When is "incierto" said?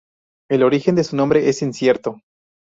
1.61-2.21